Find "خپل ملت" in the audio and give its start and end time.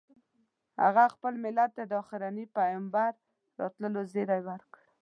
1.13-1.69